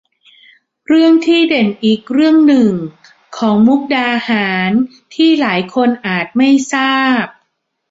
[0.87, 2.71] เรื่องที่เด่นอีกเรื่องหนึ่ง
[3.37, 4.71] ของมุกดาหาร
[5.13, 7.25] ที่หลายคนอาจไม่ทราบ